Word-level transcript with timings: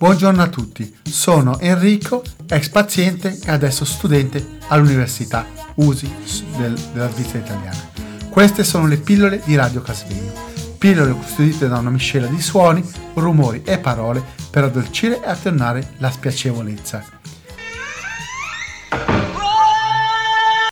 Buongiorno 0.00 0.40
a 0.40 0.48
tutti, 0.48 0.96
sono 1.02 1.58
Enrico, 1.58 2.22
ex 2.48 2.70
paziente 2.70 3.38
e 3.44 3.50
adesso 3.50 3.84
studente 3.84 4.56
all'Università 4.68 5.44
USI 5.74 6.10
del, 6.56 6.72
della 6.94 7.10
Svizzera 7.10 7.44
italiana. 7.44 7.90
Queste 8.30 8.64
sono 8.64 8.86
le 8.86 8.96
pillole 8.96 9.42
di 9.44 9.54
Radio 9.56 9.82
Casvegno, 9.82 10.32
pillole 10.78 11.12
custodite 11.12 11.68
da 11.68 11.76
una 11.76 11.90
miscela 11.90 12.28
di 12.28 12.40
suoni, 12.40 12.82
rumori 13.12 13.62
e 13.62 13.78
parole 13.78 14.24
per 14.50 14.64
addolcire 14.64 15.22
e 15.22 15.28
attenuare 15.28 15.92
la 15.98 16.10
spiacevolezza. 16.10 17.04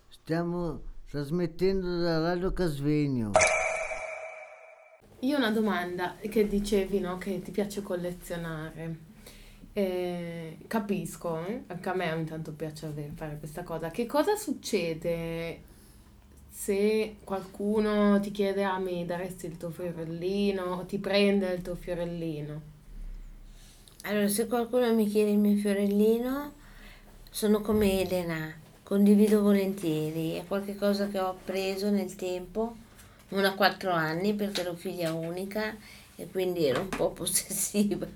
Stiamo 0.08 0.80
trasmettendo 1.06 2.00
da 2.00 2.18
Radio 2.20 2.54
Casvegno. 2.54 3.32
Io 5.20 5.34
ho 5.34 5.38
una 5.38 5.50
domanda 5.50 6.16
che 6.30 6.46
dicevi, 6.46 7.00
no? 7.00 7.18
Che 7.18 7.42
ti 7.42 7.50
piace 7.50 7.82
collezionare. 7.82 9.04
Eh, 9.72 10.58
capisco, 10.66 11.44
eh? 11.46 11.62
anche 11.66 11.88
a 11.88 11.94
me 11.94 12.12
ogni 12.12 12.24
tanto 12.24 12.52
piace 12.52 12.92
fare 13.14 13.38
questa 13.38 13.62
cosa. 13.62 13.90
Che 13.90 14.06
cosa 14.06 14.34
succede 14.36 15.62
se 16.50 17.16
qualcuno 17.22 18.18
ti 18.20 18.32
chiede 18.32 18.64
a 18.64 18.74
ah, 18.74 18.78
me 18.78 19.04
daresti 19.06 19.46
il 19.46 19.56
tuo 19.56 19.70
fiorellino 19.70 20.62
o 20.62 20.84
ti 20.84 20.98
prende 20.98 21.52
il 21.52 21.62
tuo 21.62 21.76
fiorellino? 21.76 22.76
Allora, 24.02 24.28
se 24.28 24.46
qualcuno 24.46 24.92
mi 24.94 25.06
chiede 25.06 25.30
il 25.30 25.38
mio 25.38 25.56
fiorellino, 25.56 26.52
sono 27.30 27.60
come 27.60 28.00
Elena, 28.00 28.52
condivido 28.82 29.42
volentieri, 29.42 30.32
è 30.32 30.46
qualcosa 30.46 31.08
che 31.08 31.18
ho 31.18 31.28
appreso 31.28 31.90
nel 31.90 32.14
tempo 32.14 32.74
una 33.30 33.48
a 33.48 33.54
quattro 33.54 33.92
anni 33.92 34.34
perché 34.34 34.62
ero 34.62 34.74
figlia 34.74 35.12
unica 35.12 35.76
e 36.16 36.26
quindi 36.28 36.64
ero 36.64 36.80
un 36.80 36.88
po' 36.88 37.10
possessiva. 37.10 38.06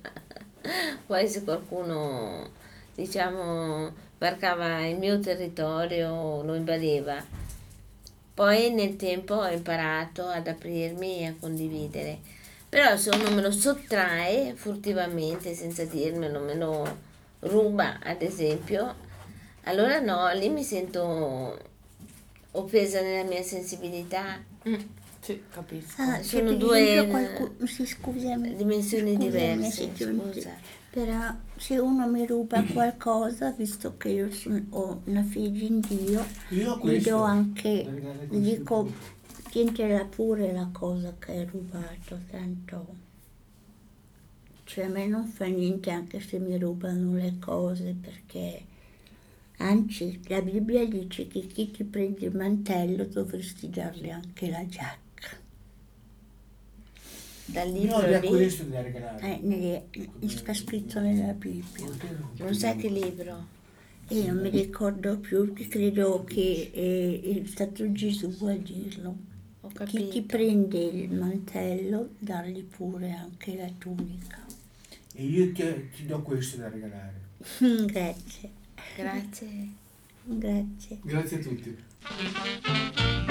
Poi 1.07 1.29
se 1.29 1.45
qualcuno, 1.45 2.49
diciamo, 2.95 3.93
varcava 4.19 4.87
il 4.87 4.99
mio 4.99 5.19
territorio, 5.21 6.43
lo 6.43 6.55
invadeva. 6.55 7.25
Poi 8.35 8.71
nel 8.73 8.97
tempo 8.97 9.35
ho 9.35 9.49
imparato 9.49 10.27
ad 10.27 10.47
aprirmi 10.47 11.19
e 11.19 11.27
a 11.27 11.35
condividere. 11.39 12.19
Però 12.69 12.97
se 12.97 13.11
uno 13.11 13.31
me 13.31 13.43
lo 13.43 13.51
sottrae 13.51 14.55
furtivamente, 14.55 15.55
senza 15.55 15.85
dirmelo, 15.85 16.41
me 16.41 16.55
lo 16.55 16.97
ruba, 17.41 17.99
ad 18.03 18.23
esempio, 18.23 18.95
allora 19.65 20.01
no, 20.01 20.33
lì 20.33 20.49
mi 20.49 20.65
sento 20.65 21.59
offesa 22.53 23.03
nella 23.03 23.29
mia 23.29 23.43
sensibilità. 23.43 24.43
Mm. 24.67 24.81
Sì, 25.23 25.41
capisco. 25.51 26.03
Ah, 26.03 26.21
sono 26.21 26.53
due 26.55 27.07
qualcuno, 27.09 27.65
sì, 27.65 27.87
scusami, 27.87 28.57
dimensioni 28.57 29.15
scusami, 29.15 29.31
diverse. 29.31 29.91
Scusa. 29.95 30.51
Però 30.91 31.33
se 31.55 31.79
uno 31.79 32.09
mi 32.09 32.27
ruba 32.27 32.61
qualcosa, 32.65 33.53
visto 33.53 33.97
che 33.97 34.09
io 34.09 34.33
sono, 34.33 34.61
ho 34.71 35.01
una 35.05 35.23
figlia 35.23 35.65
in 35.65 35.79
Dio, 35.79 36.27
gli 36.49 37.01
do 37.01 37.23
anche, 37.23 38.27
gli 38.29 38.57
dico, 38.57 38.93
tientela 39.49 40.05
pure 40.07 40.53
la 40.53 40.69
cosa 40.73 41.15
che 41.21 41.31
hai 41.31 41.45
rubato, 41.47 42.19
tanto... 42.29 43.11
Cioè 44.65 44.87
a 44.87 44.89
me 44.89 45.07
non 45.07 45.27
fa 45.27 45.45
niente 45.47 45.91
anche 45.91 46.19
se 46.21 46.39
mi 46.41 46.57
rubano 46.59 47.15
le 47.15 47.37
cose 47.39 47.95
perché 48.01 48.65
anzi 49.59 50.19
la 50.29 50.41
Bibbia 50.41 50.87
dice 50.87 51.29
che 51.29 51.47
chi 51.47 51.71
ti 51.71 51.85
prende 51.85 52.27
il 52.27 52.35
mantello 52.35 53.05
dovresti 53.05 53.69
dargli 53.69 54.09
anche 54.09 54.49
la 54.49 54.67
giacca 54.67 55.12
dal 57.53 57.71
libro 57.71 58.01
no, 58.01 58.19
lì. 58.19 58.29
questo 58.29 58.65
da 58.65 58.83
regalare. 58.83 59.21
Eh, 59.21 59.39
nelle, 59.43 59.85
sta 60.27 60.55
scritto 60.55 61.01
nella 61.01 61.33
Bibbia. 61.33 61.87
Non 62.39 62.55
sai 62.55 62.77
che 62.77 62.89
libro? 62.89 63.61
E 64.09 64.27
non 64.27 64.39
mi 64.41 64.51
ricordo 64.51 65.19
più, 65.19 65.53
credo 65.69 66.25
che 66.25 66.71
è, 66.73 67.21
è 67.21 67.47
stato 67.47 67.91
Gesù 67.93 68.45
a 68.47 68.55
dirlo. 68.55 69.31
Chi 69.85 70.09
ti 70.09 70.23
prende 70.23 70.79
il 70.79 71.13
mantello, 71.13 72.11
dargli 72.19 72.63
pure 72.65 73.13
anche 73.13 73.57
la 73.57 73.71
tunica. 73.79 74.45
E 75.15 75.25
io 75.25 75.53
ti, 75.53 75.63
ti 75.95 76.07
do 76.07 76.21
questo 76.23 76.57
da 76.57 76.69
regalare. 76.69 77.21
Grazie. 77.87 78.51
Grazie. 78.97 79.69
Grazie. 80.25 80.99
Grazie 81.03 81.37
a 81.37 81.41
tutti. 81.41 83.31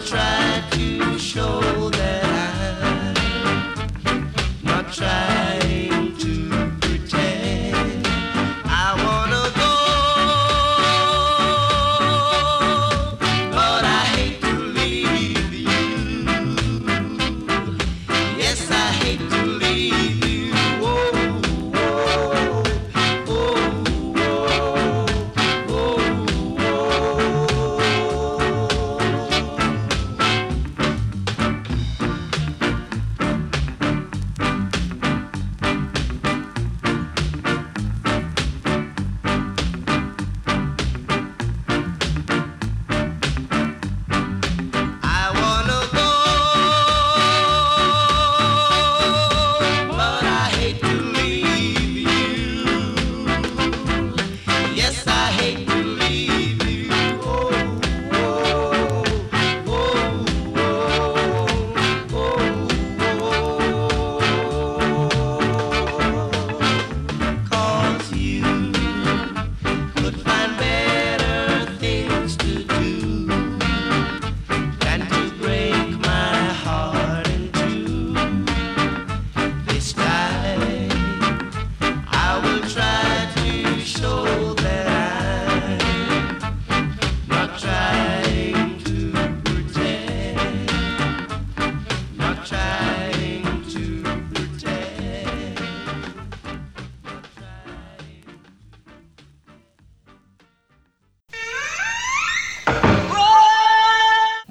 try. 0.00 0.39